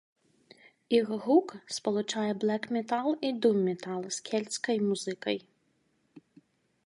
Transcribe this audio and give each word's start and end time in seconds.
Іх 0.99 1.11
гук 1.25 1.53
спалучае 1.77 2.23
блэк-метал 2.45 3.07
і 3.29 3.31
дум-метал 3.43 4.01
з 4.15 4.25
кельцкай 4.29 4.77
музыкай. 4.87 5.37